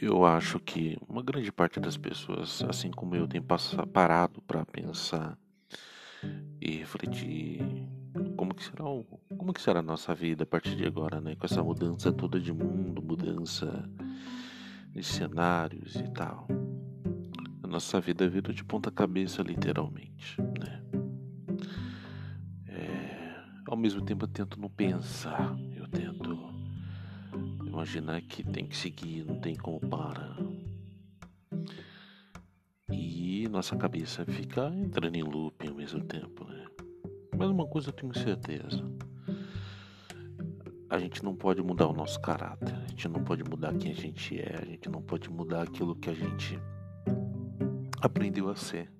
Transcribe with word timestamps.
Eu 0.00 0.24
acho 0.24 0.58
que 0.58 0.96
uma 1.06 1.22
grande 1.22 1.52
parte 1.52 1.78
das 1.78 1.98
pessoas, 1.98 2.64
assim 2.66 2.90
como 2.90 3.14
eu, 3.14 3.28
tem 3.28 3.42
parado 3.92 4.40
para 4.40 4.64
pensar 4.64 5.36
e 6.58 6.70
refletir 6.78 7.60
como 8.34 8.54
que 8.54 8.64
será 8.64 8.86
o, 8.88 9.04
como 9.36 9.52
que 9.52 9.60
será 9.60 9.80
a 9.80 9.82
nossa 9.82 10.14
vida 10.14 10.44
a 10.44 10.46
partir 10.46 10.74
de 10.74 10.86
agora, 10.86 11.20
né? 11.20 11.36
Com 11.36 11.44
essa 11.44 11.62
mudança 11.62 12.10
toda 12.10 12.40
de 12.40 12.50
mundo, 12.50 13.02
mudança 13.02 13.86
de 14.90 15.02
cenários 15.02 15.94
e 15.96 16.08
tal. 16.14 16.48
A 17.62 17.66
nossa 17.66 18.00
vida 18.00 18.26
virou 18.26 18.54
de 18.54 18.64
ponta 18.64 18.90
cabeça, 18.90 19.42
literalmente, 19.42 20.40
né? 20.58 20.82
É, 22.68 23.34
ao 23.66 23.76
mesmo 23.76 24.00
tempo 24.00 24.24
eu 24.24 24.28
tento 24.28 24.58
não 24.58 24.70
pensar, 24.70 25.54
eu 25.76 25.86
tento 25.88 26.49
imaginar 27.80 28.20
que 28.20 28.44
tem 28.44 28.66
que 28.66 28.76
seguir, 28.76 29.24
não 29.24 29.40
tem 29.40 29.56
como 29.56 29.80
parar. 29.80 30.36
E 32.92 33.48
nossa 33.48 33.74
cabeça 33.74 34.22
fica 34.26 34.66
entrando 34.68 35.16
em 35.16 35.22
loop 35.22 35.66
ao 35.66 35.74
mesmo 35.74 36.04
tempo, 36.04 36.44
né? 36.44 36.66
Mas 37.38 37.48
uma 37.48 37.66
coisa 37.66 37.88
eu 37.88 37.92
tenho 37.94 38.12
certeza. 38.12 38.84
A 40.90 40.98
gente 40.98 41.24
não 41.24 41.34
pode 41.34 41.62
mudar 41.62 41.86
o 41.86 41.94
nosso 41.94 42.20
caráter, 42.20 42.74
a 42.74 42.88
gente 42.88 43.08
não 43.08 43.24
pode 43.24 43.44
mudar 43.44 43.72
quem 43.72 43.92
a 43.92 43.94
gente 43.94 44.38
é, 44.38 44.58
a 44.60 44.66
gente 44.66 44.90
não 44.90 45.00
pode 45.00 45.30
mudar 45.30 45.62
aquilo 45.62 45.96
que 45.96 46.10
a 46.10 46.14
gente 46.14 46.58
aprendeu 48.02 48.50
a 48.50 48.56
ser. 48.56 48.92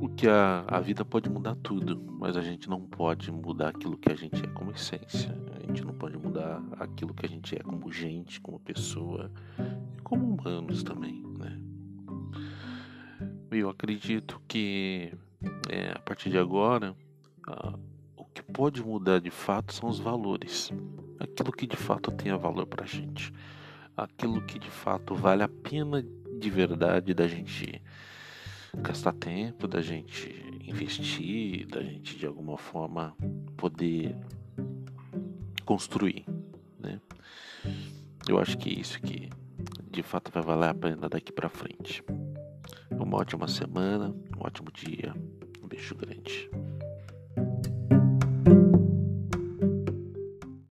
O 0.00 0.08
que 0.08 0.26
a, 0.26 0.64
a 0.66 0.80
vida 0.80 1.04
pode 1.04 1.28
mudar 1.28 1.54
tudo, 1.56 2.02
mas 2.18 2.34
a 2.34 2.40
gente 2.40 2.70
não 2.70 2.80
pode 2.80 3.30
mudar 3.30 3.68
aquilo 3.68 3.98
que 3.98 4.10
a 4.10 4.14
gente 4.16 4.42
é 4.42 4.46
como 4.46 4.70
essência. 4.70 5.30
A 5.54 5.60
gente 5.60 5.84
não 5.84 5.92
pode 5.92 6.16
mudar 6.16 6.62
aquilo 6.78 7.12
que 7.12 7.26
a 7.26 7.28
gente 7.28 7.54
é 7.54 7.58
como 7.58 7.92
gente, 7.92 8.40
como 8.40 8.58
pessoa 8.58 9.30
e 9.98 10.00
como 10.00 10.26
humanos 10.26 10.82
também, 10.82 11.22
né? 11.38 11.60
Eu 13.50 13.68
acredito 13.68 14.40
que 14.48 15.12
é, 15.68 15.92
a 15.94 15.98
partir 15.98 16.30
de 16.30 16.38
agora, 16.38 16.96
o 18.16 18.24
que 18.24 18.42
pode 18.42 18.82
mudar 18.82 19.20
de 19.20 19.30
fato 19.30 19.74
são 19.74 19.86
os 19.86 19.98
valores. 19.98 20.72
Aquilo 21.18 21.52
que 21.52 21.66
de 21.66 21.76
fato 21.76 22.10
tenha 22.10 22.38
valor 22.38 22.66
pra 22.66 22.86
gente. 22.86 23.34
Aquilo 23.94 24.40
que 24.46 24.58
de 24.58 24.70
fato 24.70 25.14
vale 25.14 25.42
a 25.42 25.48
pena 25.48 26.02
de 26.38 26.48
verdade 26.48 27.12
da 27.12 27.28
gente 27.28 27.82
gastar 28.76 29.12
tempo, 29.12 29.66
da 29.66 29.80
gente 29.80 30.28
investir, 30.64 31.66
da 31.66 31.82
gente 31.82 32.16
de 32.16 32.26
alguma 32.26 32.56
forma 32.56 33.16
poder 33.56 34.16
construir, 35.64 36.24
né? 36.78 37.00
Eu 38.28 38.38
acho 38.38 38.56
que 38.56 38.70
é 38.70 38.80
isso 38.80 39.00
que 39.00 39.28
de 39.90 40.02
fato 40.02 40.30
vai 40.30 40.42
valer 40.42 40.70
a 40.70 40.74
pena 40.74 41.08
daqui 41.08 41.32
para 41.32 41.48
frente. 41.48 42.02
Uma 42.90 43.18
ótima 43.18 43.48
semana, 43.48 44.14
um 44.36 44.46
ótimo 44.46 44.70
dia, 44.72 45.14
um 45.62 45.66
beijo 45.66 45.94
grande. 45.94 46.48